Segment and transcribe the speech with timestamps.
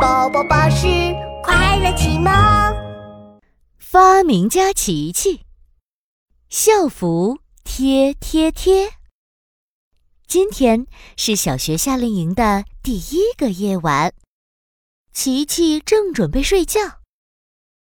[0.00, 0.86] 宝宝巴士
[1.42, 2.32] 快乐启蒙，
[3.76, 5.42] 发明家琪琪，
[6.48, 8.94] 校服贴贴贴。
[10.26, 10.86] 今天
[11.18, 14.14] 是小学夏令营的第一个夜晚，
[15.12, 16.80] 琪琪正准备睡觉，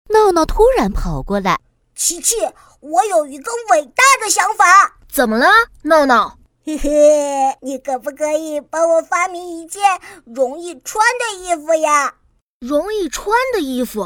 [0.10, 1.60] 闹闹突然跑过来
[1.94, 2.38] ：“琪琪，
[2.80, 4.98] 我有一个伟大的想法。
[5.08, 5.46] 怎么了，
[5.84, 6.37] 闹闹？”
[6.70, 9.82] 嘿嘿，你可不可以帮我发明一件
[10.26, 12.16] 容易穿的衣服呀？
[12.60, 14.06] 容易穿的衣服，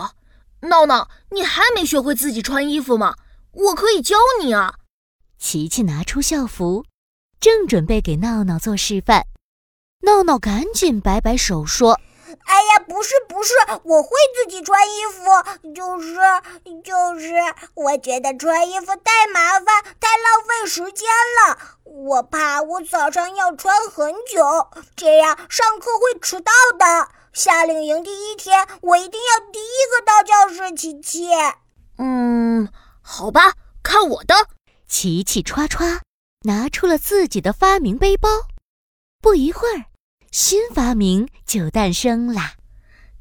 [0.59, 3.15] 闹闹，你还没学会自己穿衣服吗？
[3.51, 4.75] 我可以教你啊！
[5.39, 6.85] 琪琪拿出校服，
[7.39, 9.25] 正准备给闹闹做示范，
[10.01, 11.99] 闹闹赶紧摆摆手说。
[12.45, 13.53] 哎呀，不是不是，
[13.83, 16.15] 我会自己穿衣服，就是
[16.83, 17.33] 就是，
[17.73, 21.09] 我觉得穿衣服太麻烦，太浪费时间
[21.39, 21.57] 了。
[21.83, 27.09] 我怕我早上要穿很久，这样上课会迟到的。
[27.33, 30.73] 夏令营第一天，我一定要第一个到教室。
[30.75, 31.29] 琪琪，
[31.97, 32.67] 嗯，
[33.01, 34.47] 好吧，看我的。
[34.87, 35.99] 琪琪歘歘
[36.41, 38.29] 拿出了自己的发明背包，
[39.21, 39.85] 不一会儿。
[40.31, 42.53] 新发明就诞生啦！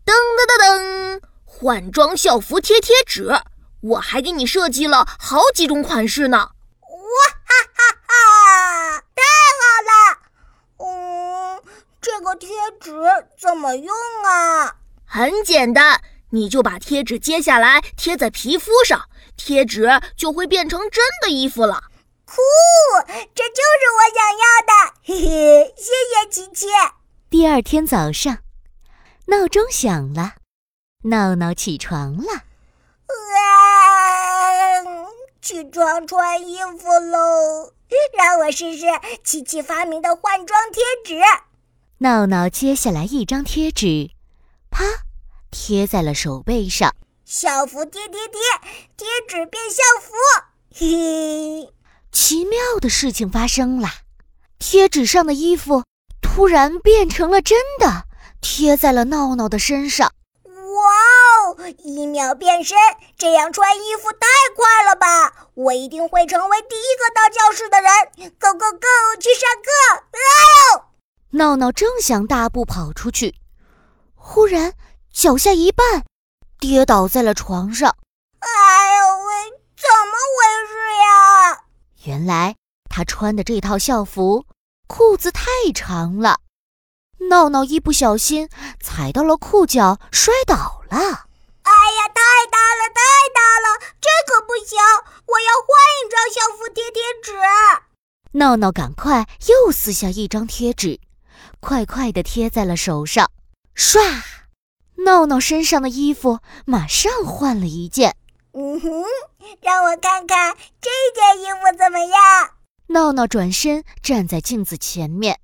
[0.06, 3.32] 噔噔噔噔，换装校服贴贴纸，
[3.80, 6.38] 我还给你设计了好几种款式呢！
[6.38, 6.96] 哇
[7.44, 9.22] 哈哈哈，太
[9.58, 10.18] 好了！
[10.86, 11.62] 嗯，
[12.00, 12.48] 这个贴
[12.80, 12.92] 纸
[13.36, 13.92] 怎么用
[14.24, 14.76] 啊？
[15.04, 21.82] 很简单，你就把贴纸揭下来贴在皮肤上，贴纸就会变成真的衣服了。
[22.24, 22.36] 酷，
[23.34, 24.94] 这就是我想要的！
[25.02, 26.68] 嘿嘿，谢谢琪琪。
[27.40, 28.40] 第二天早上，
[29.28, 30.34] 闹钟响了，
[31.04, 32.26] 闹闹起床了。
[33.08, 34.84] 哇！
[35.40, 37.72] 起床穿衣服喽！
[38.18, 38.84] 让我试试
[39.24, 41.18] 琪琪发明的换装贴纸。
[42.00, 44.10] 闹闹接下来一张贴纸，
[44.68, 44.84] 啪，
[45.50, 46.94] 贴在了手背上。
[47.24, 48.38] 校服贴贴贴，
[48.98, 50.12] 贴纸变校服。
[50.74, 51.72] 嘿嘿，
[52.12, 53.88] 奇妙的事情发生了，
[54.58, 55.84] 贴纸上的衣服。
[56.32, 58.04] 突然变成了真的，
[58.40, 60.12] 贴在了闹闹的身上。
[60.44, 61.74] 哇哦！
[61.78, 62.78] 一秒变身，
[63.18, 64.26] 这样穿衣服太
[64.56, 65.48] 快了吧！
[65.54, 67.90] 我一定会成为第一个到教室的人。
[68.38, 69.20] Go go go！
[69.20, 70.04] 去上课！
[70.12, 70.18] 哎
[70.72, 70.84] 呦！
[71.30, 73.34] 闹闹正想大步跑出去，
[74.14, 74.72] 忽然
[75.12, 76.04] 脚下一绊，
[76.60, 77.96] 跌倒在了床上。
[78.38, 79.50] 哎呦喂！
[79.76, 81.64] 怎么回事呀？
[82.04, 82.54] 原来
[82.88, 84.44] 他穿的这套校服。
[84.90, 86.40] 裤子太长了，
[87.30, 88.48] 闹闹一不小心
[88.82, 90.96] 踩到了裤脚，摔倒了。
[90.98, 92.20] 哎呀，太
[92.50, 93.00] 大了，太
[93.32, 94.76] 大了，这可不行！
[95.26, 97.32] 我要换一张校服贴贴纸。
[98.32, 100.98] 闹闹赶快又撕下一张贴纸，
[101.60, 103.30] 快快地贴在了手上。
[103.76, 104.22] 唰，
[105.04, 108.16] 闹闹身上的衣服马上换了一件。
[108.54, 109.04] 嗯哼，
[109.60, 112.50] 让我看看这件衣服怎么样。
[112.90, 115.38] 闹闹转身站在镜子前面，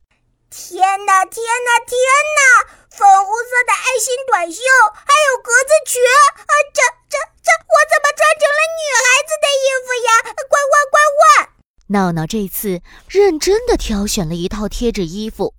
[0.50, 1.94] 天哪，天哪，天
[2.34, 2.74] 哪！
[2.90, 4.60] 粉红色的爱心短袖，
[4.92, 6.50] 还有格子裙啊！
[6.74, 10.10] 这、这、这，我怎么穿成了女孩子的衣服呀？
[10.48, 11.48] 快换，快换！
[11.86, 15.54] 闹闹这次认真的挑选了一套贴纸衣服，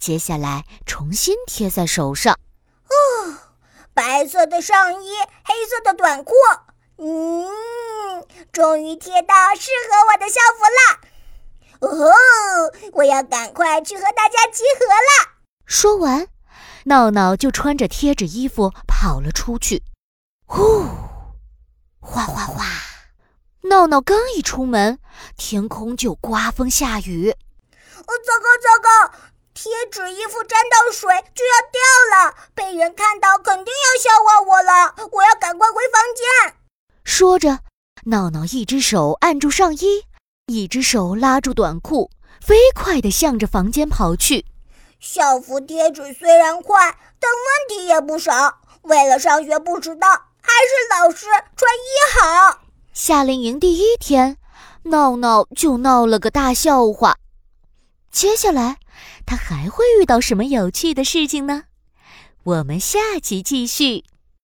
[0.00, 2.36] 接下来重新贴在手上。
[2.88, 3.38] 哦，
[3.94, 5.10] 白色的上衣，
[5.44, 6.32] 黑色的短裤，
[6.98, 11.11] 嗯，终于贴到适合我的校服了。
[11.82, 12.12] 哦，
[12.92, 15.38] 我要赶快去和大家集合了。
[15.66, 16.28] 说完，
[16.84, 19.82] 闹闹就穿着贴纸衣服跑了出去。
[20.46, 20.84] 呼，
[22.00, 22.64] 哗哗哗！
[23.62, 24.98] 闹闹刚一出门，
[25.36, 27.30] 天空就刮风下雨。
[27.30, 29.14] 哦，糟糕糟糕！
[29.54, 31.80] 贴纸衣服沾到水就要掉
[32.16, 34.94] 了，被人看到肯定要笑话我了。
[35.12, 36.56] 我要赶快回房间。
[37.04, 37.58] 说着，
[38.06, 40.04] 闹闹一只手按住上衣。
[40.46, 42.10] 一只手拉住短裤，
[42.40, 44.44] 飞快地向着房间跑去。
[44.98, 48.58] 校服贴纸虽然快，但问题也不少。
[48.82, 52.62] 为了上学不迟到，还是老师穿衣好。
[52.92, 54.36] 夏令营第一天，
[54.84, 57.16] 闹闹就闹了个大笑话。
[58.10, 58.78] 接下来，
[59.24, 61.64] 他还会遇到什么有趣的事情呢？
[62.42, 64.04] 我们下集继续。